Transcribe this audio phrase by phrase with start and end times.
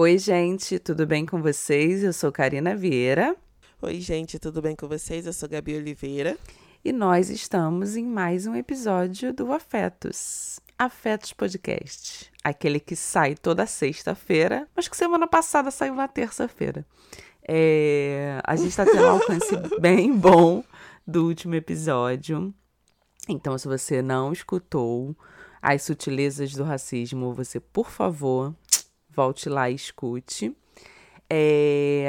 [0.00, 2.04] Oi, gente, tudo bem com vocês?
[2.04, 3.34] Eu sou Karina Vieira.
[3.82, 5.26] Oi, gente, tudo bem com vocês?
[5.26, 6.38] Eu sou Gabi Oliveira.
[6.84, 10.60] E nós estamos em mais um episódio do Afetos.
[10.78, 12.30] Afetos Podcast.
[12.44, 16.86] Aquele que sai toda sexta-feira, mas que semana passada saiu na terça-feira.
[17.42, 20.62] É, a gente está tendo um alcance bem bom
[21.04, 22.54] do último episódio.
[23.28, 25.16] Então, se você não escutou
[25.60, 28.54] as sutilezas do racismo, você, por favor,
[29.18, 30.56] volte lá e escute.
[31.28, 32.08] É,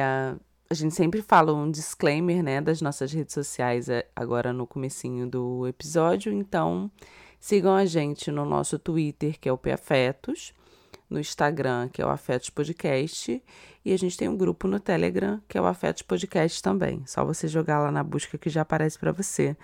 [0.69, 5.27] a gente sempre fala um disclaimer, né, das nossas redes sociais é, agora no comecinho
[5.27, 6.91] do episódio, então
[7.39, 10.53] sigam a gente no nosso Twitter, que é o PAfetos,
[11.09, 13.43] no Instagram, que é o Afetos Podcast,
[13.83, 17.01] e a gente tem um grupo no Telegram, que é o Afetos Podcast também.
[17.07, 19.57] Só você jogar lá na busca que já aparece para você.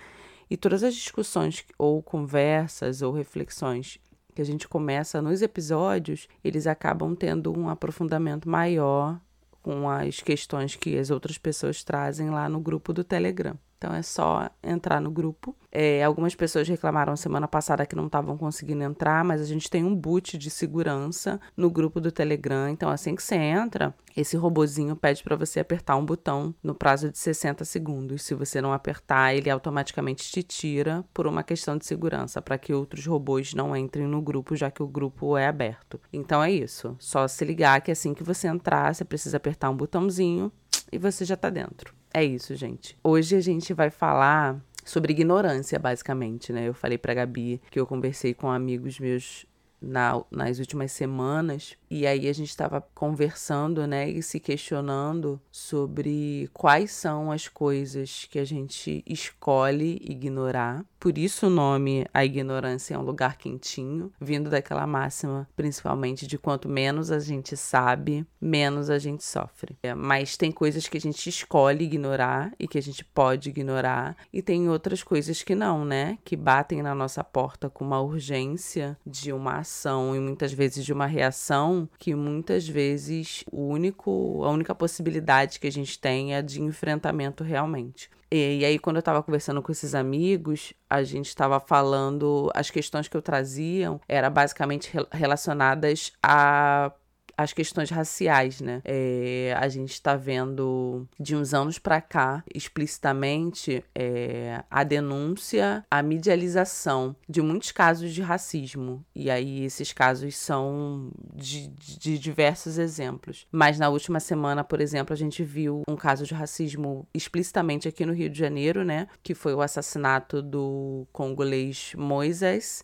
[0.50, 4.00] E todas as discussões ou conversas ou reflexões
[4.36, 9.18] que a gente começa nos episódios, eles acabam tendo um aprofundamento maior
[9.62, 13.58] com as questões que as outras pessoas trazem lá no grupo do Telegram.
[13.78, 15.54] Então é só entrar no grupo.
[15.70, 19.84] É, algumas pessoas reclamaram semana passada que não estavam conseguindo entrar, mas a gente tem
[19.84, 22.68] um boot de segurança no grupo do Telegram.
[22.68, 27.10] Então assim que você entra, esse robozinho pede para você apertar um botão no prazo
[27.10, 28.22] de 60 segundos.
[28.22, 32.72] Se você não apertar, ele automaticamente te tira por uma questão de segurança, para que
[32.72, 36.00] outros robôs não entrem no grupo, já que o grupo é aberto.
[36.10, 36.96] Então é isso.
[36.98, 40.50] Só se ligar que assim que você entrar, você precisa apertar um botãozinho
[40.90, 41.95] e você já está dentro.
[42.16, 42.96] É isso, gente.
[43.04, 46.66] Hoje a gente vai falar sobre ignorância, basicamente, né?
[46.66, 49.44] Eu falei pra Gabi que eu conversei com amigos meus
[49.78, 56.48] na, nas últimas semanas e aí a gente estava conversando, né, e se questionando sobre
[56.52, 60.84] quais são as coisas que a gente escolhe ignorar.
[60.98, 66.36] Por isso o nome A Ignorância é um lugar quentinho, vindo daquela máxima, principalmente de
[66.36, 69.76] quanto menos a gente sabe, menos a gente sofre.
[69.82, 74.16] É, mas tem coisas que a gente escolhe ignorar e que a gente pode ignorar,
[74.32, 76.18] e tem outras coisas que não, né?
[76.24, 80.92] Que batem na nossa porta com uma urgência de uma ação e muitas vezes de
[80.92, 86.42] uma reação que muitas vezes o único, a única possibilidade que a gente tem é
[86.42, 88.10] de enfrentamento realmente.
[88.30, 92.70] E, e aí, quando eu estava conversando com esses amigos, a gente estava falando, as
[92.70, 96.92] questões que eu traziam eram basicamente relacionadas a
[97.36, 98.80] as questões raciais, né?
[98.84, 106.02] É, a gente está vendo de uns anos para cá, explicitamente, é, a denúncia, a
[106.02, 109.04] medialização de muitos casos de racismo.
[109.14, 113.46] E aí esses casos são de, de diversos exemplos.
[113.52, 118.06] Mas na última semana, por exemplo, a gente viu um caso de racismo explicitamente aqui
[118.06, 119.08] no Rio de Janeiro, né?
[119.22, 122.82] Que foi o assassinato do congolês Moisés.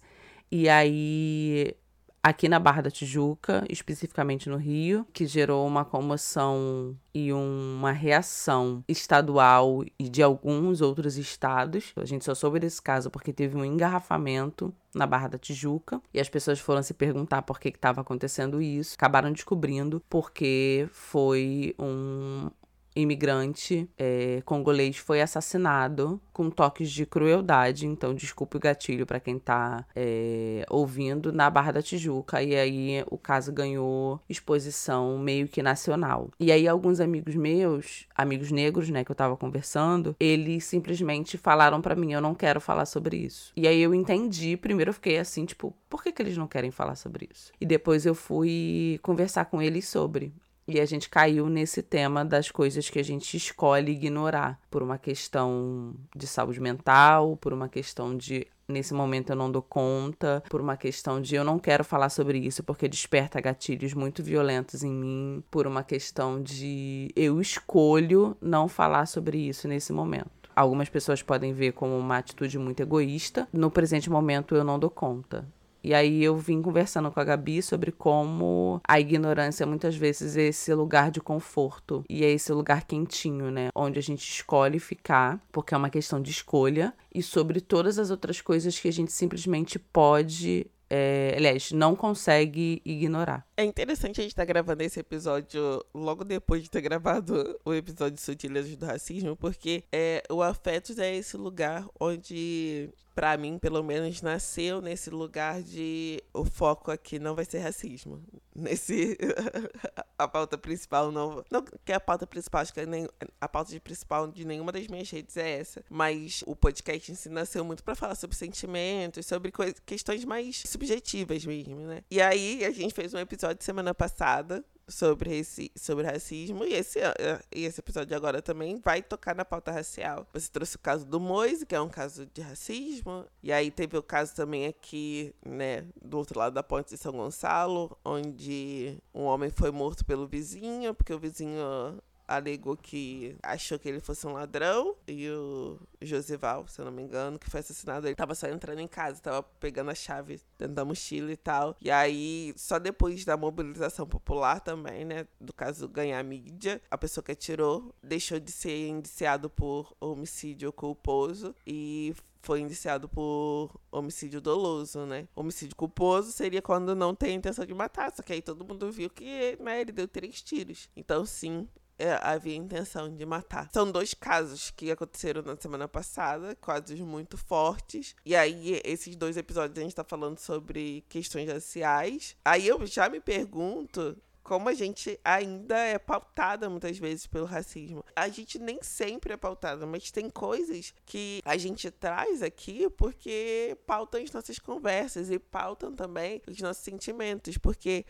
[0.51, 1.75] E aí
[2.23, 8.85] aqui na Barra da Tijuca, especificamente no Rio, que gerou uma comoção e uma reação
[8.89, 11.93] estadual e de alguns outros estados.
[11.97, 16.21] A gente só soube desse caso porque teve um engarrafamento na Barra da Tijuca e
[16.21, 18.95] as pessoas foram se perguntar por que estava acontecendo isso.
[18.95, 22.51] Acabaram descobrindo porque foi um,
[22.95, 27.87] imigrante é, congolês foi assassinado com toques de crueldade.
[27.87, 32.43] Então, desculpe o gatilho para quem tá é, ouvindo na Barra da Tijuca.
[32.43, 36.31] E aí o caso ganhou exposição meio que nacional.
[36.39, 41.81] E aí, alguns amigos meus, amigos negros, né, que eu tava conversando, eles simplesmente falaram
[41.81, 43.53] para mim: eu não quero falar sobre isso.
[43.57, 44.57] E aí eu entendi.
[44.57, 47.53] Primeiro eu fiquei assim, tipo, por que, que eles não querem falar sobre isso?
[47.61, 50.33] E depois eu fui conversar com eles sobre.
[50.67, 54.97] E a gente caiu nesse tema das coisas que a gente escolhe ignorar por uma
[54.97, 60.61] questão de saúde mental, por uma questão de nesse momento eu não dou conta, por
[60.61, 64.93] uma questão de eu não quero falar sobre isso porque desperta gatilhos muito violentos em
[64.93, 70.31] mim, por uma questão de eu escolho não falar sobre isso nesse momento.
[70.55, 73.49] Algumas pessoas podem ver como uma atitude muito egoísta.
[73.53, 75.47] No presente momento eu não dou conta.
[75.83, 80.43] E aí eu vim conversando com a Gabi sobre como a ignorância muitas vezes é
[80.43, 83.69] esse lugar de conforto e é esse lugar quentinho, né?
[83.75, 88.11] Onde a gente escolhe ficar, porque é uma questão de escolha, e sobre todas as
[88.11, 93.47] outras coisas que a gente simplesmente pode é, aliás, não consegue ignorar.
[93.57, 97.73] É interessante a gente estar tá gravando esse episódio logo depois de ter gravado o
[97.73, 103.59] episódio de Sutilezas do Racismo, porque é, o Afetos é esse lugar onde para mim,
[103.59, 108.23] pelo menos, nasceu nesse lugar de o foco aqui não vai ser racismo.
[108.55, 109.17] Nesse
[110.19, 113.09] a pauta principal não, não que a pauta principal, acho que é nem,
[113.41, 117.15] a pauta de principal de nenhuma das minhas redes é essa, mas o podcast em
[117.15, 119.53] si nasceu muito para falar sobre sentimentos, sobre
[119.87, 122.03] questões mais subjetivas mesmo, né?
[122.11, 126.65] E aí a gente fez um episódio semana passada sobre, esse, sobre racismo.
[126.65, 130.27] E esse, eh, e esse episódio agora também vai tocar na pauta racial.
[130.33, 133.25] Você trouxe o caso do Moise, que é um caso de racismo.
[133.43, 137.13] E aí teve o caso também aqui, né, do outro lado da ponte de São
[137.13, 141.99] Gonçalo, onde um homem foi morto pelo vizinho, porque o vizinho
[142.37, 147.03] alegou que achou que ele fosse um ladrão e o Josival, se eu não me
[147.03, 150.75] engano, que foi assassinado, ele tava só entrando em casa, tava pegando a chave dentro
[150.75, 151.77] da mochila e tal.
[151.81, 157.23] E aí, só depois da mobilização popular também, né, do caso ganhar mídia, a pessoa
[157.23, 165.07] que atirou deixou de ser indiciado por homicídio culposo e foi indiciado por homicídio doloso,
[165.07, 165.29] né?
[165.35, 169.09] Homicídio culposo seria quando não tem intenção de matar, só que aí todo mundo viu
[169.09, 170.91] que né, ele deu três tiros.
[170.97, 171.69] Então, sim,
[172.03, 173.71] é, havia intenção de matar.
[173.73, 178.17] São dois casos que aconteceram na semana passada, casos muito fortes.
[178.27, 182.37] E aí, esses dois episódios a gente tá falando sobre questões raciais.
[182.45, 188.05] Aí eu já me pergunto como a gente ainda é pautada muitas vezes pelo racismo.
[188.17, 193.79] A gente nem sempre é pautada, mas tem coisas que a gente traz aqui porque
[193.87, 198.05] pautam as nossas conversas e pautam também os nossos sentimentos, porque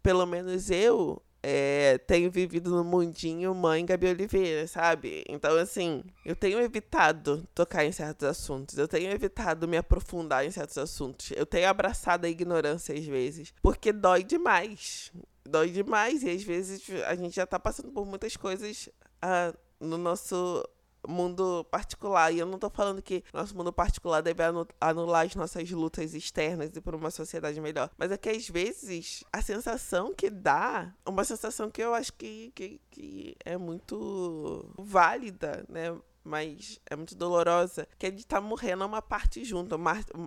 [0.00, 5.24] pelo menos eu é, tenho vivido no mundinho mãe Gabi Oliveira, sabe?
[5.28, 10.50] Então, assim, eu tenho evitado tocar em certos assuntos, eu tenho evitado me aprofundar em
[10.50, 15.10] certos assuntos, eu tenho abraçado a ignorância às vezes, porque dói demais.
[15.44, 18.88] Dói demais e às vezes a gente já tá passando por muitas coisas
[19.20, 20.64] ah, no nosso
[21.06, 22.32] mundo particular.
[22.32, 24.42] E eu não tô falando que nosso mundo particular deve
[24.80, 27.90] anular as nossas lutas externas e por uma sociedade melhor.
[27.96, 32.52] Mas é que às vezes a sensação que dá, uma sensação que eu acho que,
[32.54, 35.96] que, que é muito válida, né?
[36.24, 39.76] mas é muito dolorosa, que é de estar tá morrendo uma parte junto.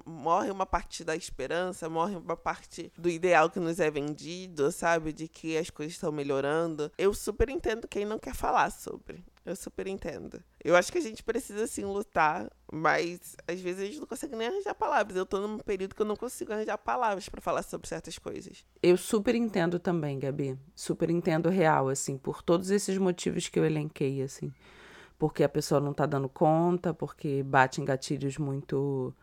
[0.06, 5.14] Morre uma parte da esperança, morre uma parte do ideal que nos é vendido, sabe?
[5.14, 6.92] De que as coisas estão melhorando.
[6.98, 9.24] Eu super entendo quem não quer falar sobre.
[9.46, 10.42] Eu super entendo.
[10.64, 14.36] Eu acho que a gente precisa, sim, lutar, mas às vezes a gente não consegue
[14.36, 15.16] nem arranjar palavras.
[15.16, 18.66] Eu tô num período que eu não consigo arranjar palavras para falar sobre certas coisas.
[18.82, 20.58] Eu super entendo também, Gabi.
[20.74, 24.52] Super entendo real, assim, por todos esses motivos que eu elenquei, assim.
[25.20, 29.14] Porque a pessoa não tá dando conta, porque bate em gatilhos muito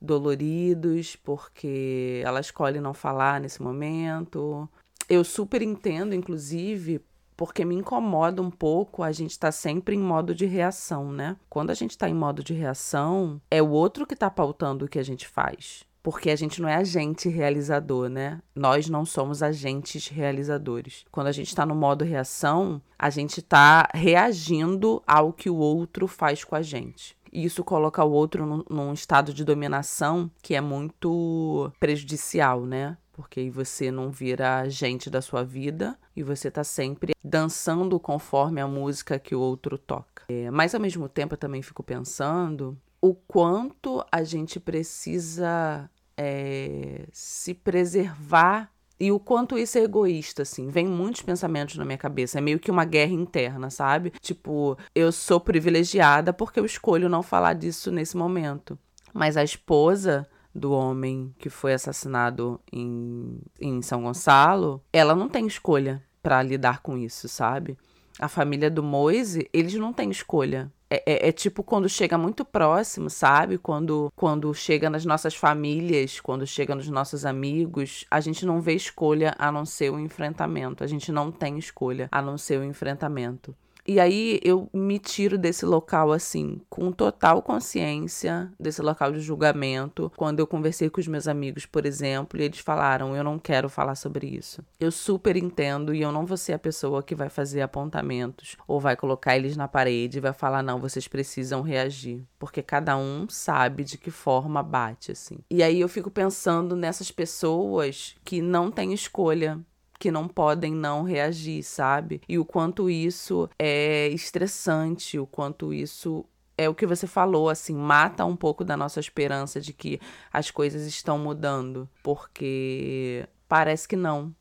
[0.00, 4.66] doloridos, porque ela escolhe não falar nesse momento.
[5.08, 7.02] Eu super entendo, inclusive,
[7.38, 11.36] porque me incomoda um pouco a gente estar tá sempre em modo de reação, né?
[11.48, 14.88] Quando a gente está em modo de reação, é o outro que está pautando o
[14.88, 15.84] que a gente faz.
[16.02, 18.40] Porque a gente não é agente realizador, né?
[18.56, 21.04] Nós não somos agentes realizadores.
[21.12, 26.08] Quando a gente está no modo reação, a gente está reagindo ao que o outro
[26.08, 27.16] faz com a gente.
[27.32, 32.96] E isso coloca o outro num, num estado de dominação que é muito prejudicial, né?
[33.18, 38.60] Porque aí você não vira agente da sua vida e você tá sempre dançando conforme
[38.60, 40.22] a música que o outro toca.
[40.28, 47.08] É, mas ao mesmo tempo eu também fico pensando o quanto a gente precisa é,
[47.10, 48.70] se preservar
[49.00, 50.68] e o quanto isso é egoísta, assim.
[50.68, 52.38] Vem muitos pensamentos na minha cabeça.
[52.38, 54.12] É meio que uma guerra interna, sabe?
[54.20, 58.78] Tipo, eu sou privilegiada porque eu escolho não falar disso nesse momento.
[59.12, 60.24] Mas a esposa
[60.58, 66.82] do homem que foi assassinado em, em São Gonçalo, ela não tem escolha para lidar
[66.82, 67.76] com isso, sabe?
[68.18, 70.70] A família do Moise, eles não têm escolha.
[70.90, 73.58] É, é, é, tipo quando chega muito próximo, sabe?
[73.58, 78.74] Quando, quando chega nas nossas famílias, quando chega nos nossos amigos, a gente não vê
[78.74, 80.82] escolha a não ser o enfrentamento.
[80.82, 83.54] A gente não tem escolha a não ser o enfrentamento.
[83.88, 90.12] E aí eu me tiro desse local assim, com total consciência desse local de julgamento.
[90.14, 93.66] Quando eu conversei com os meus amigos, por exemplo, e eles falaram: "Eu não quero
[93.70, 94.62] falar sobre isso".
[94.78, 98.78] Eu super entendo e eu não vou ser a pessoa que vai fazer apontamentos ou
[98.78, 103.26] vai colocar eles na parede e vai falar: "Não, vocês precisam reagir", porque cada um
[103.26, 105.38] sabe de que forma bate assim.
[105.50, 109.58] E aí eu fico pensando nessas pessoas que não têm escolha
[109.98, 112.20] que não podem não reagir, sabe?
[112.28, 116.24] E o quanto isso é estressante, o quanto isso
[116.56, 120.00] é o que você falou, assim, mata um pouco da nossa esperança de que
[120.32, 124.34] as coisas estão mudando, porque parece que não,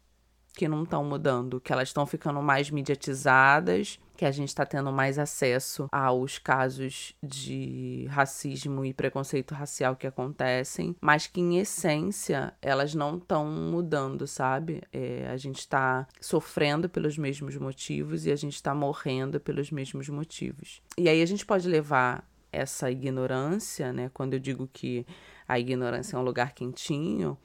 [0.58, 4.92] que não estão mudando, que elas estão ficando mais mediatizadas que a gente está tendo
[4.92, 12.52] mais acesso aos casos de racismo e preconceito racial que acontecem, mas que em essência
[12.60, 14.82] elas não estão mudando, sabe?
[14.92, 20.10] É, a gente está sofrendo pelos mesmos motivos e a gente está morrendo pelos mesmos
[20.10, 20.82] motivos.
[20.98, 24.10] E aí a gente pode levar essa ignorância, né?
[24.12, 25.06] Quando eu digo que
[25.48, 27.38] a ignorância é um lugar quentinho,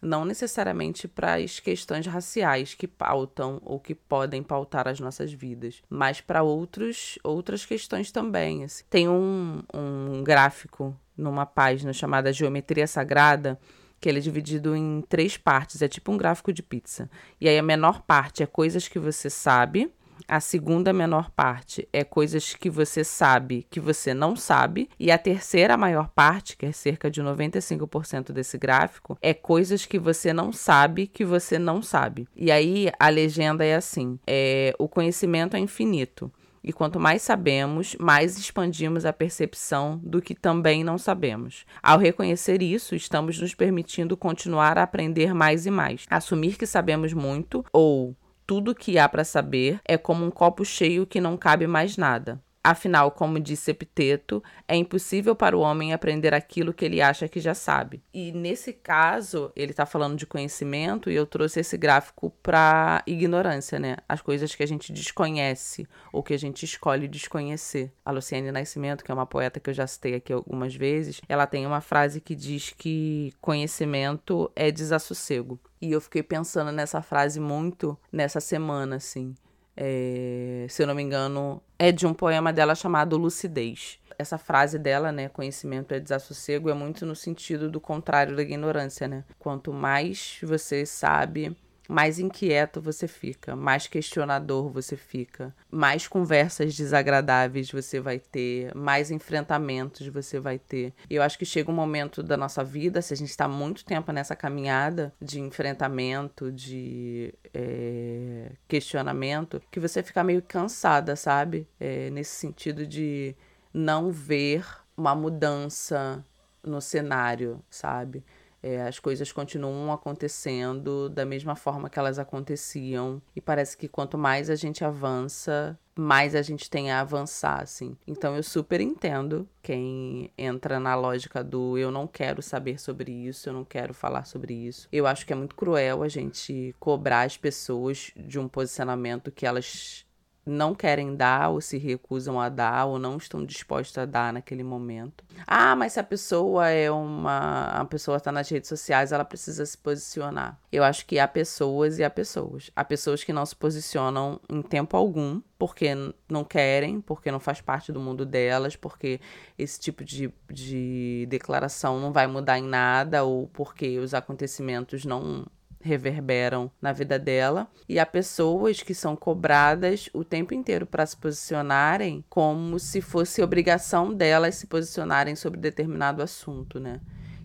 [0.00, 5.82] não necessariamente para as questões raciais que pautam ou que podem pautar as nossas vidas,
[5.88, 8.64] mas para outros outras questões também.
[8.64, 8.84] Assim.
[8.88, 13.58] Tem um, um gráfico numa página chamada Geometria Sagrada
[14.00, 17.10] que ele é dividido em três partes, é tipo um gráfico de pizza.
[17.38, 19.92] E aí a menor parte é coisas que você sabe,
[20.30, 24.88] a segunda menor parte é coisas que você sabe que você não sabe.
[24.98, 29.98] E a terceira maior parte, que é cerca de 95% desse gráfico, é coisas que
[29.98, 32.28] você não sabe que você não sabe.
[32.36, 36.30] E aí a legenda é assim: é, o conhecimento é infinito.
[36.62, 41.64] E quanto mais sabemos, mais expandimos a percepção do que também não sabemos.
[41.82, 46.04] Ao reconhecer isso, estamos nos permitindo continuar a aprender mais e mais.
[46.10, 48.14] Assumir que sabemos muito ou
[48.50, 52.42] tudo que há para saber é como um copo cheio que não cabe mais nada.
[52.62, 57.40] Afinal, como disse Epiteto, é impossível para o homem aprender aquilo que ele acha que
[57.40, 58.02] já sabe.
[58.12, 63.78] E nesse caso, ele está falando de conhecimento e eu trouxe esse gráfico para ignorância,
[63.78, 63.96] né?
[64.06, 67.90] As coisas que a gente desconhece ou que a gente escolhe desconhecer.
[68.04, 71.46] A Luciane Nascimento, que é uma poeta que eu já citei aqui algumas vezes, ela
[71.46, 75.58] tem uma frase que diz que conhecimento é desassossego.
[75.80, 79.34] E eu fiquei pensando nessa frase muito nessa semana, assim.
[79.82, 83.98] É, se eu não me engano, é de um poema dela chamado Lucidez.
[84.18, 89.08] Essa frase dela, né, conhecimento é desassossego, é muito no sentido do contrário da ignorância,
[89.08, 89.24] né?
[89.38, 91.56] Quanto mais você sabe,
[91.90, 99.10] mais inquieto você fica, mais questionador você fica, mais conversas desagradáveis você vai ter, mais
[99.10, 100.94] enfrentamentos você vai ter.
[101.10, 103.84] E eu acho que chega um momento da nossa vida, se a gente está muito
[103.84, 111.66] tempo nessa caminhada de enfrentamento, de é, questionamento, que você fica meio cansada, sabe?
[111.80, 113.34] É, nesse sentido de
[113.74, 114.64] não ver
[114.96, 116.24] uma mudança
[116.62, 118.22] no cenário, sabe?
[118.62, 123.22] É, as coisas continuam acontecendo da mesma forma que elas aconteciam.
[123.34, 127.96] E parece que quanto mais a gente avança, mais a gente tem a avançar, assim.
[128.06, 133.48] Então eu super entendo quem entra na lógica do eu não quero saber sobre isso,
[133.48, 134.88] eu não quero falar sobre isso.
[134.90, 139.46] Eu acho que é muito cruel a gente cobrar as pessoas de um posicionamento que
[139.46, 140.04] elas
[140.50, 144.64] não querem dar ou se recusam a dar ou não estão dispostos a dar naquele
[144.64, 145.24] momento.
[145.46, 147.68] Ah, mas se a pessoa é uma.
[147.68, 150.58] A pessoa está nas redes sociais, ela precisa se posicionar.
[150.72, 152.70] Eu acho que há pessoas e há pessoas.
[152.74, 155.90] Há pessoas que não se posicionam em tempo algum, porque
[156.28, 159.20] não querem, porque não faz parte do mundo delas, porque
[159.58, 165.46] esse tipo de, de declaração não vai mudar em nada, ou porque os acontecimentos não
[165.80, 171.16] reverberam na vida dela e há pessoas que são cobradas o tempo inteiro para se
[171.16, 177.00] posicionarem como se fosse obrigação delas se posicionarem sobre determinado assunto, né?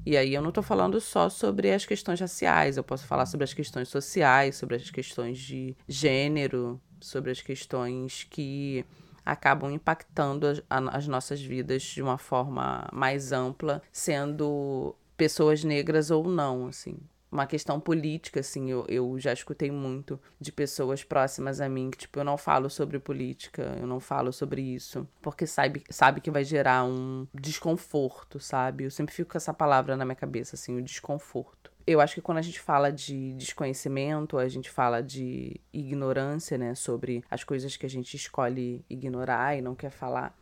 [0.05, 3.45] E aí eu não estou falando só sobre as questões raciais, eu posso falar sobre
[3.45, 8.85] as questões sociais, sobre as questões de gênero, sobre as questões que
[9.25, 16.27] acabam impactando as, as nossas vidas de uma forma mais ampla, sendo pessoas negras ou
[16.29, 16.97] não, assim
[17.35, 21.99] uma questão política, assim, eu, eu já escutei muito de pessoas próximas a mim que,
[21.99, 26.31] tipo, eu não falo sobre política, eu não falo sobre isso, porque sabe, sabe que
[26.31, 28.85] vai gerar um desconforto, sabe?
[28.85, 31.71] Eu sempre fico com essa palavra na minha cabeça, assim, o desconforto.
[31.85, 36.73] Eu acho que quando a gente fala de desconhecimento, a gente fala de ignorância, né,
[36.73, 40.35] sobre as coisas que a gente escolhe ignorar e não quer falar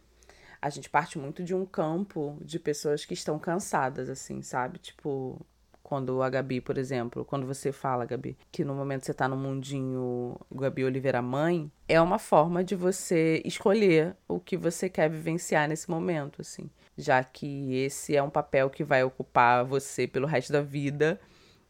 [0.61, 4.79] a gente parte muito de um campo de pessoas que estão cansadas, assim, sabe?
[4.79, 5.45] Tipo,
[5.93, 9.37] quando a Gabi, por exemplo, quando você fala, Gabi, que no momento você tá no
[9.37, 15.69] mundinho Gabi Oliveira mãe, é uma forma de você escolher o que você quer vivenciar
[15.69, 16.67] nesse momento, assim.
[16.97, 21.19] Já que esse é um papel que vai ocupar você pelo resto da vida,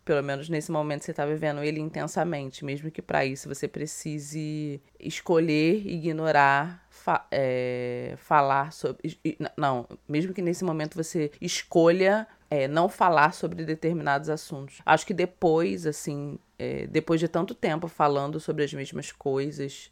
[0.06, 4.82] pelo menos nesse momento você está vivendo ele intensamente, mesmo que para isso você precise
[4.98, 9.20] escolher ignorar fa é, falar sobre.
[9.58, 14.80] Não, mesmo que nesse momento você escolha é, não falar sobre determinados assuntos.
[14.86, 19.90] Acho que depois, assim, é, depois de tanto tempo falando sobre as mesmas coisas,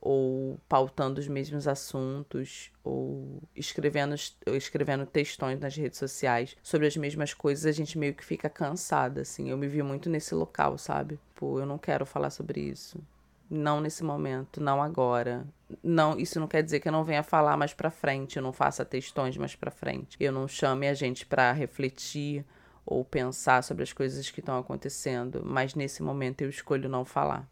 [0.00, 4.14] ou pautando os mesmos assuntos, ou escrevendo,
[4.46, 9.22] escrevendo textões nas redes sociais sobre as mesmas coisas, a gente meio que fica cansada,
[9.22, 9.50] assim.
[9.50, 11.18] Eu me vi muito nesse local, sabe?
[11.34, 12.96] Pô, eu não quero falar sobre isso.
[13.50, 15.44] Não nesse momento, não agora
[15.82, 18.52] não, isso não quer dizer que eu não venha falar mais para frente, eu não
[18.52, 20.16] faça textões mais para frente.
[20.20, 22.44] Eu não chame a gente para refletir
[22.86, 27.48] ou pensar sobre as coisas que estão acontecendo, mas nesse momento eu escolho não falar.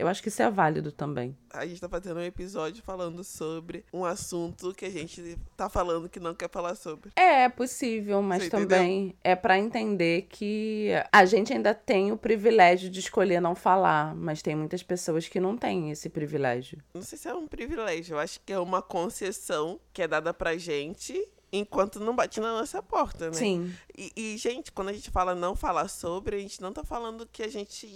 [0.00, 1.36] Eu acho que isso é válido também.
[1.52, 6.08] A gente tá fazendo um episódio falando sobre um assunto que a gente tá falando
[6.08, 7.10] que não quer falar sobre.
[7.16, 9.16] É, é possível, mas Você também entendeu?
[9.22, 14.40] é para entender que a gente ainda tem o privilégio de escolher não falar, mas
[14.40, 16.78] tem muitas pessoas que não têm esse privilégio.
[16.94, 20.32] Não sei se é um privilégio, eu acho que é uma concessão que é dada
[20.32, 23.32] pra gente enquanto não bate na nossa porta, né?
[23.32, 23.74] Sim.
[23.96, 27.26] E, e, gente, quando a gente fala não falar sobre, a gente não tá falando
[27.26, 27.86] que a gente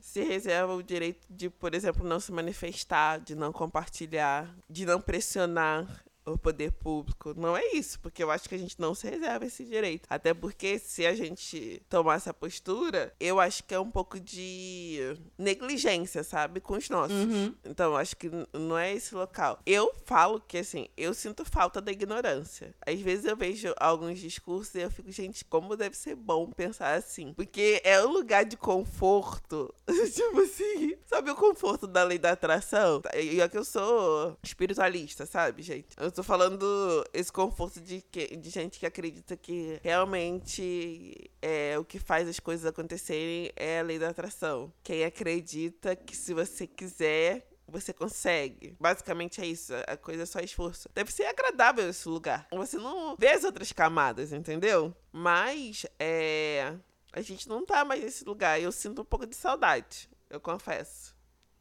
[0.00, 5.00] se reserva o direito de, por exemplo, não se manifestar, de não compartilhar, de não
[5.00, 7.34] pressionar o poder público.
[7.36, 10.06] Não é isso, porque eu acho que a gente não se reserva esse direito.
[10.08, 15.16] Até porque se a gente tomar essa postura, eu acho que é um pouco de
[15.38, 16.60] negligência, sabe?
[16.60, 17.16] Com os nossos.
[17.16, 17.54] Uhum.
[17.64, 19.60] Então, eu acho que não é esse local.
[19.66, 22.74] Eu falo que, assim, eu sinto falta da ignorância.
[22.86, 26.94] Às vezes eu vejo alguns discursos e eu fico, gente, como deve ser bom pensar
[26.94, 27.32] assim.
[27.34, 29.74] Porque é um lugar de conforto.
[29.86, 33.02] tipo assim, sabe o conforto da lei da atração?
[33.14, 35.88] E é que eu sou espiritualista, sabe, gente?
[35.96, 41.84] Eu tô falando esse conforto de, que, de gente que acredita que realmente é, o
[41.84, 44.72] que faz as coisas acontecerem é a lei da atração.
[44.82, 48.76] Quem acredita que se você quiser, você consegue.
[48.78, 49.72] Basicamente é isso.
[49.88, 50.88] A coisa é só esforço.
[50.94, 52.46] Deve ser agradável esse lugar.
[52.52, 54.94] Você não vê as outras camadas, entendeu?
[55.12, 56.74] Mas é.
[57.12, 58.60] A gente não tá mais nesse lugar.
[58.60, 61.13] Eu sinto um pouco de saudade, eu confesso.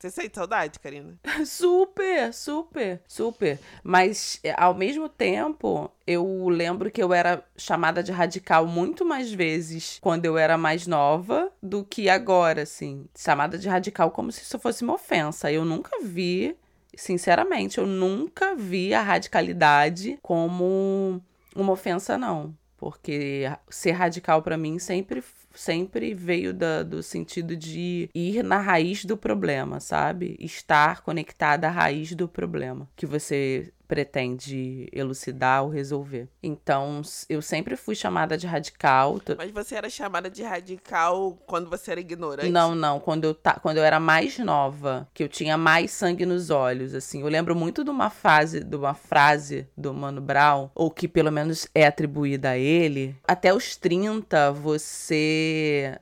[0.04, 1.18] Você sente saudade, Karina?
[1.46, 3.58] Super, super, super.
[3.82, 9.32] Mas é, ao mesmo tempo, eu lembro que eu era chamada de radical muito mais
[9.32, 13.06] vezes quando eu era mais nova do que agora, assim.
[13.18, 15.50] Chamada de radical como se isso fosse uma ofensa.
[15.50, 16.58] Eu nunca vi,
[16.94, 21.22] sinceramente, eu nunca vi a radicalidade como
[21.56, 22.54] uma ofensa, não.
[22.76, 29.06] Porque ser radical pra mim sempre sempre veio da, do sentido de ir na raiz
[29.06, 30.36] do problema, sabe?
[30.40, 36.28] Estar conectada à raiz do problema que você pretende elucidar ou resolver.
[36.42, 39.22] Então, eu sempre fui chamada de radical.
[39.38, 42.50] Mas você era chamada de radical quando você era ignorante?
[42.50, 43.60] Não, não, quando eu, ta...
[43.62, 47.22] quando eu era mais nova, que eu tinha mais sangue nos olhos, assim.
[47.22, 51.32] Eu lembro muito de uma fase, de uma frase do Mano Brown, ou que pelo
[51.32, 53.16] menos é atribuída a ele.
[53.28, 55.43] Até os 30, você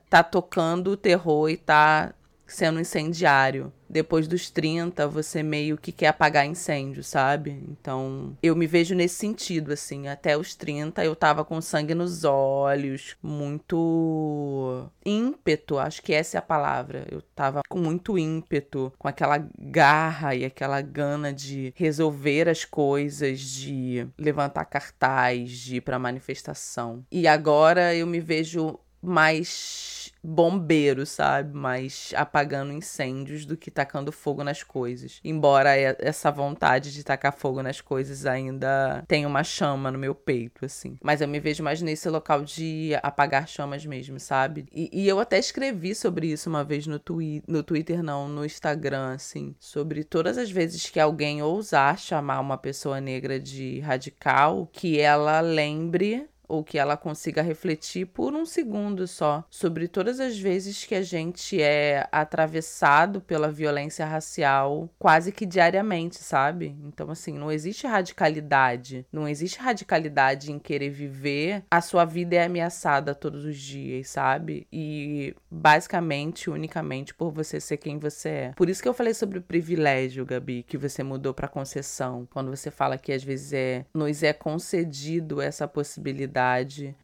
[0.08, 2.14] tá tocando o terror e tá
[2.52, 3.72] sendo incendiário.
[3.88, 7.50] Depois dos 30, você meio que quer apagar incêndio, sabe?
[7.68, 10.08] Então, eu me vejo nesse sentido, assim.
[10.08, 16.40] Até os 30, eu tava com sangue nos olhos, muito ímpeto, acho que essa é
[16.40, 17.06] a palavra.
[17.10, 23.40] Eu tava com muito ímpeto, com aquela garra e aquela gana de resolver as coisas,
[23.40, 27.04] de levantar cartaz, de ir pra manifestação.
[27.10, 31.56] E agora eu me vejo mais bombeiro, sabe?
[31.56, 35.20] Mais apagando incêndios do que tacando fogo nas coisas.
[35.24, 40.64] Embora essa vontade de tacar fogo nas coisas ainda tenha uma chama no meu peito,
[40.64, 40.96] assim.
[41.02, 44.66] Mas eu me vejo mais nesse local de apagar chamas mesmo, sabe?
[44.72, 48.44] E, e eu até escrevi sobre isso uma vez no, twi no Twitter, não, no
[48.44, 49.56] Instagram, assim.
[49.58, 55.40] Sobre todas as vezes que alguém ousar chamar uma pessoa negra de radical, que ela
[55.40, 60.94] lembre ou que ela consiga refletir por um segundo só sobre todas as vezes que
[60.94, 66.76] a gente é atravessado pela violência racial quase que diariamente, sabe?
[66.84, 69.06] Então, assim, não existe radicalidade.
[69.10, 71.64] Não existe radicalidade em querer viver.
[71.70, 74.66] A sua vida é ameaçada todos os dias, sabe?
[74.70, 78.52] E basicamente, unicamente por você ser quem você é.
[78.54, 82.28] Por isso que eu falei sobre o privilégio, Gabi, que você mudou pra concessão.
[82.30, 86.41] Quando você fala que às vezes é nos é concedido essa possibilidade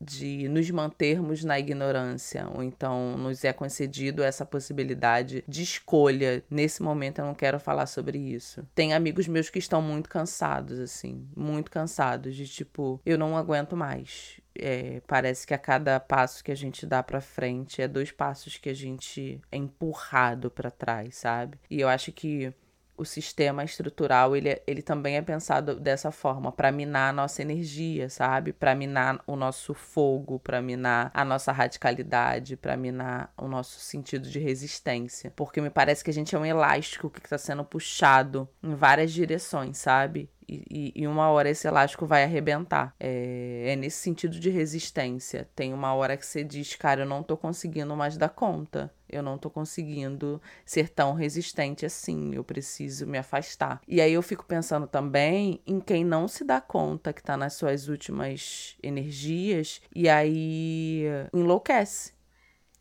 [0.01, 6.43] de nos mantermos na ignorância, ou então nos é concedido essa possibilidade de escolha.
[6.51, 8.67] Nesse momento eu não quero falar sobre isso.
[8.75, 13.77] Tem amigos meus que estão muito cansados, assim, muito cansados, de tipo, eu não aguento
[13.77, 14.41] mais.
[14.61, 18.57] É, parece que a cada passo que a gente dá pra frente é dois passos
[18.57, 21.59] que a gente é empurrado pra trás, sabe?
[21.71, 22.53] E eu acho que
[22.99, 27.41] o sistema estrutural ele, é- ele também é pensado dessa forma para minar a nossa
[27.41, 28.53] energia, sabe?
[28.53, 34.29] Para minar o nosso fogo, para minar a nossa radicalidade, para minar o nosso sentido
[34.29, 38.49] de resistência, porque me parece que a gente é um elástico que está sendo puxado
[38.63, 40.29] em várias direções, sabe?
[40.49, 42.95] E, e, uma hora esse elástico vai arrebentar.
[42.99, 45.47] É, é nesse sentido de resistência.
[45.55, 48.91] Tem uma hora que você diz, cara, eu não tô conseguindo mais dar conta.
[49.09, 52.35] Eu não tô conseguindo ser tão resistente assim.
[52.35, 53.81] Eu preciso me afastar.
[53.87, 57.55] E aí eu fico pensando também em quem não se dá conta que tá nas
[57.55, 62.18] suas últimas energias e aí enlouquece.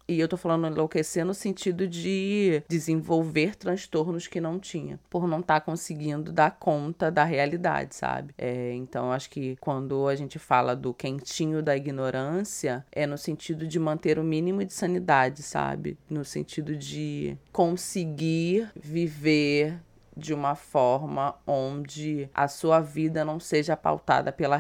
[0.08, 5.41] E eu tô falando enlouquecer no sentido de desenvolver transtornos que não tinha, por não
[5.41, 8.34] estar tá conseguindo dar conta da realidade, sabe?
[8.38, 13.67] É, então, acho que quando a gente fala do quentinho da ignorância, é no sentido
[13.67, 15.98] de manter o mínimo de sanidade, sabe?
[16.10, 19.78] No sentido de conseguir viver
[20.17, 24.60] de uma forma onde a sua vida não seja pautada pela,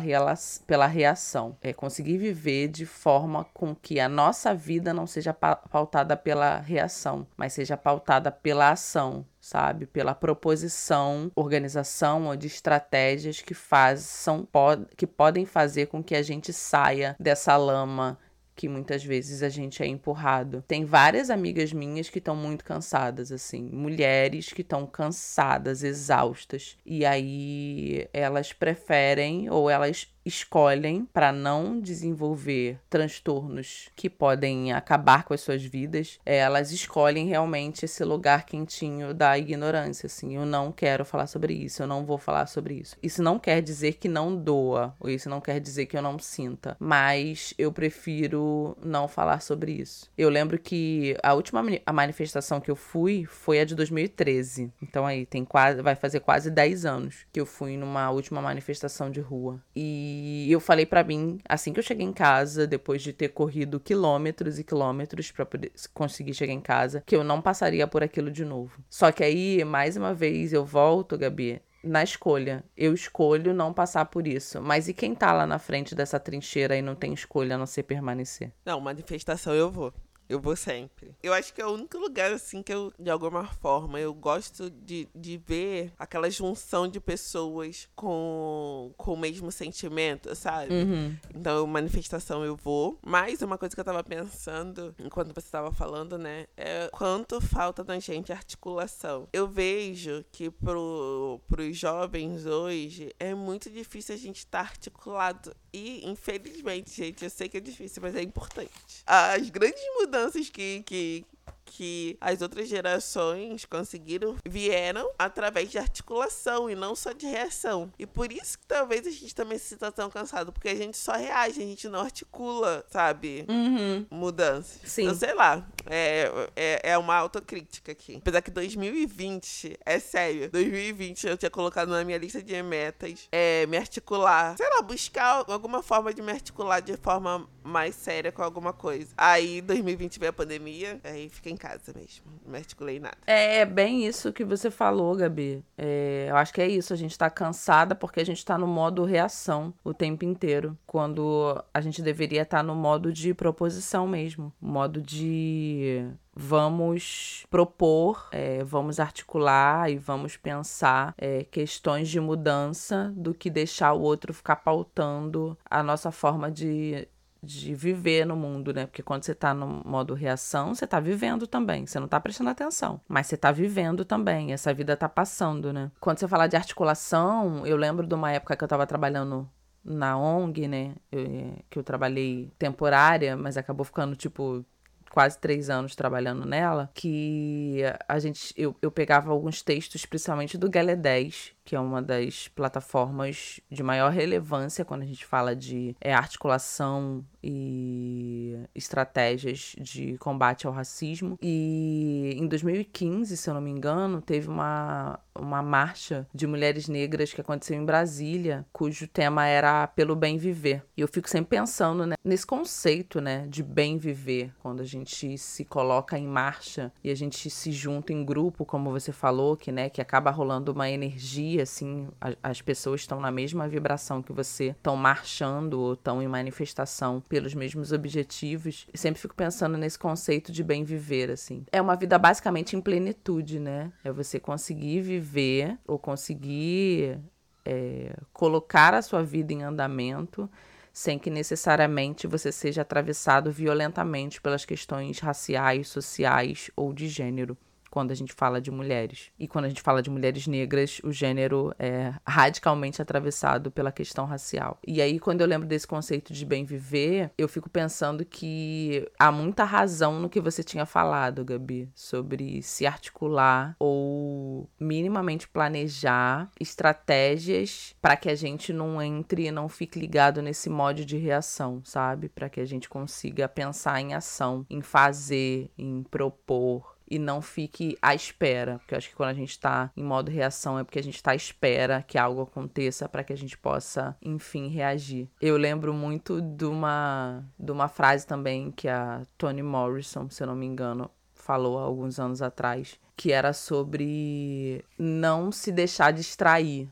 [0.65, 1.57] pela reação.
[1.61, 7.25] É conseguir viver de forma com que a nossa vida não seja pautada pela reação,
[7.35, 9.85] mas seja pautada pela ação, sabe?
[9.85, 14.47] Pela proposição, organização ou de estratégias que fazem,
[14.95, 18.17] que podem fazer com que a gente saia dessa lama
[18.57, 20.63] que muitas vezes a gente é empurrado.
[20.67, 27.05] Tem várias amigas minhas que estão muito cansadas, assim, mulheres que estão cansadas, exaustas, e
[27.05, 35.41] aí elas preferem ou elas escolhem para não desenvolver transtornos que podem acabar com as
[35.41, 41.05] suas vidas, é, elas escolhem realmente esse lugar quentinho da ignorância, assim, eu não quero
[41.05, 42.95] falar sobre isso, eu não vou falar sobre isso.
[43.01, 46.19] Isso não quer dizer que não doa, ou isso não quer dizer que eu não
[46.19, 50.09] sinta, mas eu prefiro não falar sobre isso.
[50.17, 54.71] Eu lembro que a última a manifestação que eu fui foi a de 2013.
[54.81, 59.09] Então aí tem quase vai fazer quase 10 anos que eu fui numa última manifestação
[59.09, 59.61] de rua.
[59.75, 63.29] E e eu falei para mim, assim que eu cheguei em casa, depois de ter
[63.29, 65.47] corrido quilômetros e quilômetros para
[65.93, 68.81] conseguir chegar em casa, que eu não passaria por aquilo de novo.
[68.89, 72.63] Só que aí, mais uma vez, eu volto, Gabi, na escolha.
[72.75, 74.61] Eu escolho não passar por isso.
[74.61, 77.65] Mas e quem tá lá na frente dessa trincheira e não tem escolha a não
[77.65, 78.51] ser permanecer?
[78.65, 79.93] Não, manifestação eu vou.
[80.29, 81.15] Eu vou sempre.
[81.23, 84.69] Eu acho que é o único lugar, assim, que eu, de alguma forma, eu gosto
[84.69, 90.73] de, de ver aquela junção de pessoas com, com o mesmo sentimento, sabe?
[90.73, 91.15] Uhum.
[91.33, 92.99] Então, manifestação eu vou.
[93.05, 96.45] Mas uma coisa que eu tava pensando, enquanto você tava falando, né?
[96.57, 99.29] É quanto falta na gente articulação.
[99.31, 105.55] Eu vejo que pro, pros jovens hoje é muito difícil a gente estar tá articulado.
[105.71, 109.03] E, infelizmente, gente, eu sei que é difícil, mas é importante.
[109.05, 111.25] As grandes mudanças mudanças que, que,
[111.67, 117.91] que as outras gerações conseguiram vieram através de articulação e não só de reação.
[117.99, 120.97] E por isso que talvez a gente também se sinta tão cansado, porque a gente
[120.97, 123.45] só reage, a gente não articula, sabe?
[123.49, 124.05] Uhum.
[124.09, 124.79] Mudanças.
[124.89, 125.03] Sim.
[125.03, 128.17] Então, sei lá, é, é, é uma autocrítica aqui.
[128.17, 133.65] Apesar que 2020, é sério, 2020 eu tinha colocado na minha lista de metas é,
[133.67, 138.41] me articular, sei lá, buscar alguma forma de me articular de forma mais séria com
[138.41, 139.13] alguma coisa.
[139.17, 142.25] Aí 2020 veio a pandemia, aí fiquei em casa mesmo.
[142.43, 143.17] Não me articulei nada.
[143.25, 145.63] É, é bem isso que você falou, Gabi.
[145.77, 146.93] É, eu acho que é isso.
[146.93, 150.77] A gente tá cansada porque a gente tá no modo reação o tempo inteiro.
[150.85, 154.53] Quando a gente deveria estar tá no modo de proposição mesmo.
[154.61, 163.33] Modo de vamos propor, é, vamos articular e vamos pensar é, questões de mudança do
[163.33, 167.07] que deixar o outro ficar pautando a nossa forma de
[167.41, 168.85] de viver no mundo, né?
[168.85, 171.85] Porque quando você tá no modo reação, você tá vivendo também.
[171.85, 174.53] Você não tá prestando atenção, mas você tá vivendo também.
[174.53, 175.91] Essa vida tá passando, né?
[175.99, 179.49] Quando você fala de articulação, eu lembro de uma época que eu tava trabalhando
[179.83, 180.95] na ONG, né?
[181.11, 184.65] Eu, que eu trabalhei temporária, mas acabou ficando tipo
[185.09, 190.69] quase três anos trabalhando nela, que a gente eu, eu pegava alguns textos, principalmente do
[190.69, 195.95] Galé 10, que é uma das plataformas de maior relevância quando a gente fala de
[195.99, 201.37] é, articulação e estratégias de combate ao racismo.
[201.41, 207.33] E em 2015, se eu não me engano, teve uma, uma marcha de mulheres negras
[207.33, 210.83] que aconteceu em Brasília, cujo tema era pelo bem viver.
[210.97, 215.37] E eu fico sempre pensando né, nesse conceito né, de bem viver, quando a gente
[215.37, 219.71] se coloca em marcha e a gente se junta em grupo, como você falou, que,
[219.71, 222.09] né, que acaba rolando uma energia assim,
[222.43, 227.53] as pessoas estão na mesma vibração que você, estão marchando ou estão em manifestação pelos
[227.53, 228.87] mesmos objetivos.
[228.91, 231.63] E sempre fico pensando nesse conceito de bem viver, assim.
[231.71, 233.93] É uma vida basicamente em plenitude, né?
[234.03, 237.19] É você conseguir viver ou conseguir
[237.63, 240.49] é, colocar a sua vida em andamento
[240.91, 247.55] sem que necessariamente você seja atravessado violentamente pelas questões raciais, sociais ou de gênero
[247.97, 249.31] quando a gente fala de mulheres.
[249.39, 254.27] E quando a gente fala de mulheres negras, o gênero é radicalmente atravessado pela questão
[254.27, 254.77] racial.
[254.85, 259.31] E aí, quando eu lembro desse conceito de bem viver, eu fico pensando que há
[259.31, 267.95] muita razão no que você tinha falado, Gabi, sobre se articular ou minimamente planejar estratégias
[267.99, 272.29] para que a gente não entre e não fique ligado nesse modo de reação, sabe?
[272.29, 277.97] Para que a gente consiga pensar em ação, em fazer, em propor, e não fique
[278.01, 278.79] à espera.
[278.79, 281.15] Porque eu acho que quando a gente está em modo reação é porque a gente
[281.15, 285.29] está à espera que algo aconteça para que a gente possa, enfim, reagir.
[285.41, 290.47] Eu lembro muito de uma, de uma frase também que a Toni Morrison, se eu
[290.47, 296.89] não me engano, falou há alguns anos atrás, que era sobre não se deixar distrair.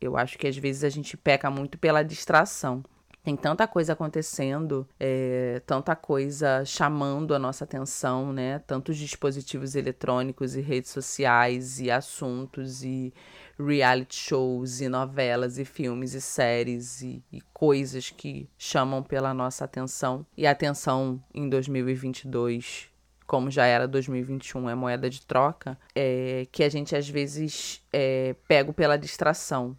[0.00, 2.82] Eu acho que às vezes a gente peca muito pela distração.
[3.26, 8.60] Tem tanta coisa acontecendo, é, tanta coisa chamando a nossa atenção, né?
[8.60, 13.12] Tantos dispositivos eletrônicos e redes sociais e assuntos e
[13.58, 19.64] reality shows e novelas e filmes e séries e, e coisas que chamam pela nossa
[19.64, 20.24] atenção.
[20.36, 22.94] E a atenção em 2022
[23.26, 28.36] como já era 2021, é moeda de troca, é, que a gente às vezes é
[28.46, 29.76] pego pela distração.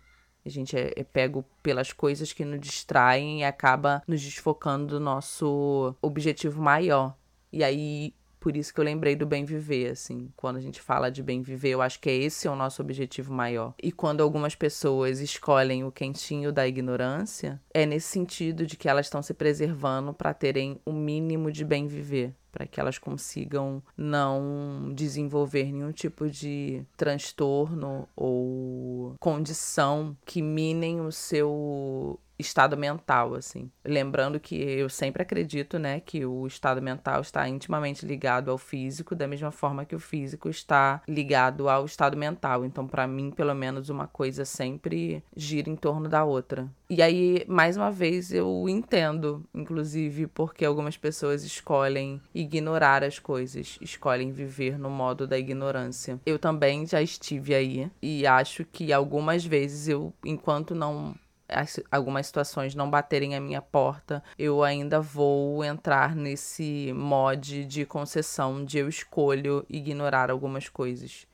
[0.47, 4.99] A gente é, é pego pelas coisas que nos distraem e acaba nos desfocando do
[4.99, 7.15] nosso objetivo maior.
[7.51, 8.13] E aí,
[8.47, 10.31] por isso que eu lembrei do bem viver, assim.
[10.37, 12.81] Quando a gente fala de bem viver, eu acho que é esse é o nosso
[12.81, 13.73] objetivo maior.
[13.83, 19.07] E quando algumas pessoas escolhem o quentinho da ignorância, é nesse sentido de que elas
[19.07, 24.91] estão se preservando para terem o mínimo de bem viver para que elas consigam não
[24.95, 33.69] desenvolver nenhum tipo de transtorno ou condição que minem o seu estado mental, assim.
[33.83, 39.15] Lembrando que eu sempre acredito, né, que o estado mental está intimamente ligado ao físico,
[39.15, 42.65] da mesma forma que o físico está ligado ao estado mental.
[42.65, 46.69] Então, para mim, pelo menos, uma coisa sempre gira em torno da outra.
[46.89, 53.77] E aí, mais uma vez, eu entendo, inclusive, porque algumas pessoas escolhem ignorar as coisas,
[53.81, 56.19] escolhem viver no modo da ignorância.
[56.25, 61.15] Eu também já estive aí e acho que algumas vezes eu, enquanto não
[61.49, 67.85] as, algumas situações não baterem a minha porta, eu ainda vou entrar nesse mod de
[67.85, 71.27] concessão de eu escolho ignorar algumas coisas.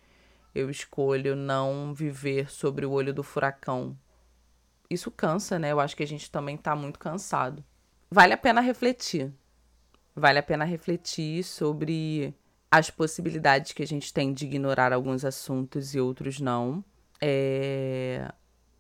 [0.54, 3.97] Eu escolho não viver sobre o olho do furacão.
[4.89, 5.71] Isso cansa, né?
[5.71, 7.63] Eu acho que a gente também tá muito cansado.
[8.12, 9.34] Vale a pena refletir.
[10.15, 12.36] Vale a pena refletir sobre
[12.69, 16.84] as possibilidades que a gente tem de ignorar alguns assuntos e outros não.
[17.19, 18.32] É,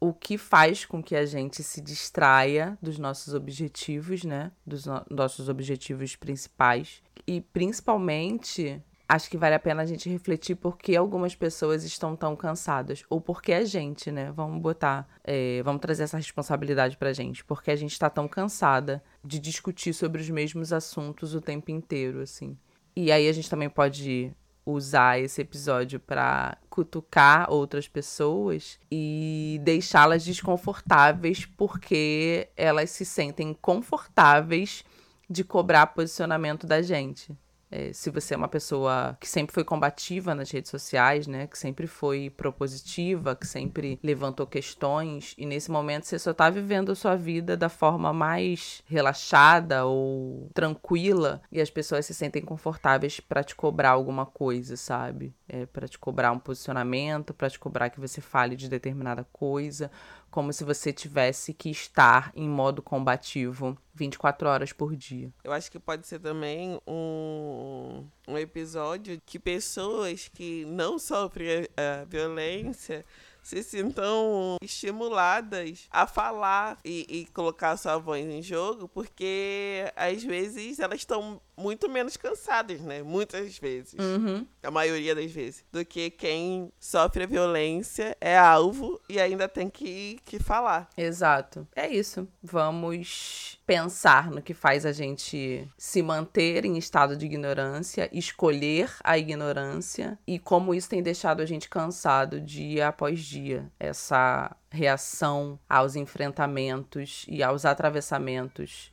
[0.03, 4.51] o que faz com que a gente se distraia dos nossos objetivos, né?
[4.67, 7.01] Dos no nossos objetivos principais.
[7.25, 12.17] E principalmente, acho que vale a pena a gente refletir por que algumas pessoas estão
[12.17, 13.05] tão cansadas.
[13.09, 14.29] Ou por que a gente, né?
[14.33, 15.07] Vamos botar.
[15.23, 17.41] É, vamos trazer essa responsabilidade pra gente.
[17.45, 22.19] Porque a gente tá tão cansada de discutir sobre os mesmos assuntos o tempo inteiro,
[22.19, 22.57] assim.
[22.93, 24.35] E aí a gente também pode
[24.65, 34.83] usar esse episódio para cutucar outras pessoas e deixá-las desconfortáveis porque elas se sentem confortáveis
[35.29, 37.35] de cobrar posicionamento da gente.
[37.75, 41.47] É, se você é uma pessoa que sempre foi combativa nas redes sociais, né?
[41.47, 46.91] Que sempre foi propositiva, que sempre levantou questões, e nesse momento você só tá vivendo
[46.91, 53.19] a sua vida da forma mais relaxada ou tranquila, e as pessoas se sentem confortáveis
[53.19, 55.33] para te cobrar alguma coisa, sabe?
[55.49, 59.89] É, para te cobrar um posicionamento, para te cobrar que você fale de determinada coisa,
[60.33, 65.31] como se você tivesse que estar em modo combativo 24 horas por dia.
[65.43, 72.03] Eu acho que pode ser também um, um episódio que pessoas que não sofrem a
[72.05, 73.05] violência
[73.43, 80.79] se sintam estimuladas a falar e, e colocar sua voz em jogo, porque às vezes
[80.79, 83.01] elas estão muito menos cansadas, né?
[83.03, 83.95] Muitas vezes.
[83.99, 84.45] Uhum.
[84.61, 85.63] A maioria das vezes.
[85.71, 90.89] Do que quem sofre a violência é alvo e ainda tem que, que falar.
[90.97, 91.67] Exato.
[91.75, 92.27] É isso.
[92.41, 99.17] Vamos pensar no que faz a gente se manter em estado de ignorância, escolher a
[99.17, 103.71] ignorância e como isso tem deixado a gente cansado dia após dia.
[103.79, 108.91] Essa reação aos enfrentamentos e aos atravessamentos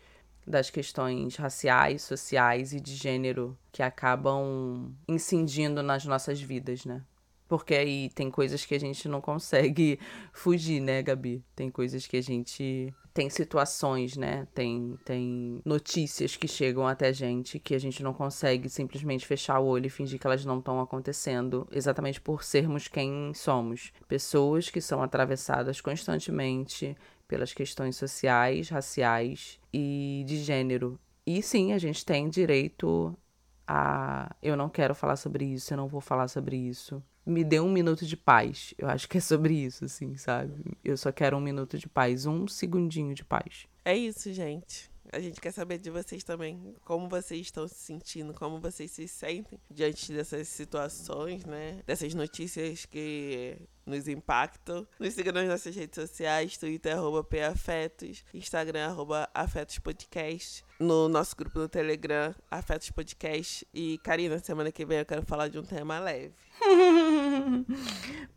[0.50, 7.02] das questões raciais, sociais e de gênero que acabam incidindo nas nossas vidas, né?
[7.48, 9.98] Porque aí tem coisas que a gente não consegue
[10.32, 11.44] fugir, né, Gabi?
[11.56, 14.46] Tem coisas que a gente tem situações, né?
[14.54, 19.58] Tem, tem notícias que chegam até a gente que a gente não consegue simplesmente fechar
[19.58, 23.92] o olho e fingir que elas não estão acontecendo, exatamente por sermos quem somos.
[24.06, 26.96] Pessoas que são atravessadas constantemente
[27.30, 30.98] pelas questões sociais, raciais e de gênero.
[31.24, 33.16] E sim, a gente tem direito
[33.64, 34.34] a.
[34.42, 37.70] Eu não quero falar sobre isso, eu não vou falar sobre isso me dê um
[37.70, 38.74] minuto de paz.
[38.76, 40.76] Eu acho que é sobre isso, assim, sabe?
[40.82, 43.66] Eu só quero um minuto de paz, um segundinho de paz.
[43.84, 44.89] É isso, gente.
[45.12, 49.08] A gente quer saber de vocês também, como vocês estão se sentindo, como vocês se
[49.08, 51.82] sentem diante dessas situações, né?
[51.84, 54.86] Dessas notícias que nos impactam.
[54.98, 61.34] Nos siga nas nossas redes sociais, Twitter, arroba PAfetos, Instagram, arroba Afetos Podcast, no nosso
[61.36, 63.66] grupo no Telegram, Afetos Podcast.
[63.74, 66.32] E, Karina, semana que vem eu quero falar de um tema leve.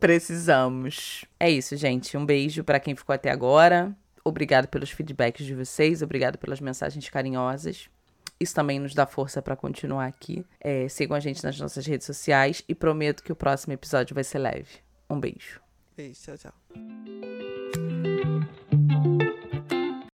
[0.00, 1.24] Precisamos.
[1.38, 2.16] É isso, gente.
[2.16, 3.96] Um beijo para quem ficou até agora.
[4.24, 7.90] Obrigado pelos feedbacks de vocês, obrigado pelas mensagens carinhosas.
[8.40, 10.44] Isso também nos dá força para continuar aqui.
[10.60, 14.24] É, sigam a gente nas nossas redes sociais e prometo que o próximo episódio vai
[14.24, 14.80] ser leve.
[15.08, 15.60] Um beijo.
[15.96, 17.43] Beijo, tchau, tchau.